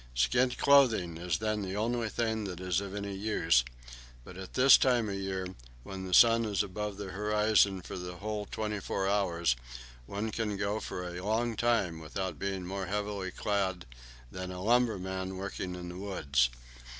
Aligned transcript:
Skin 0.15 0.49
clothing 0.49 1.15
is 1.17 1.37
then 1.37 1.61
the 1.61 1.75
only 1.75 2.09
thing 2.09 2.45
that 2.45 2.59
is 2.59 2.81
of 2.81 2.95
any 2.95 3.13
use; 3.13 3.63
but 4.23 4.35
at 4.35 4.55
this 4.55 4.75
time 4.75 5.07
of 5.09 5.13
year, 5.13 5.45
when 5.83 6.07
the 6.07 6.13
sun 6.15 6.43
is 6.43 6.63
above 6.63 6.97
the 6.97 7.09
horizon 7.09 7.83
for 7.83 7.99
the 7.99 8.15
whole 8.15 8.47
twenty 8.47 8.79
four 8.79 9.07
hours, 9.07 9.55
one 10.07 10.31
can 10.31 10.57
go 10.57 10.79
for 10.79 11.07
a 11.07 11.23
long 11.23 11.55
time 11.55 11.99
without 11.99 12.39
being 12.39 12.65
more 12.65 12.87
heavily 12.87 13.29
clad 13.29 13.85
than 14.31 14.49
a 14.51 14.59
lumberman 14.63 15.37
working 15.37 15.75
in 15.75 15.89
the 15.89 15.95
woods. 15.97 16.49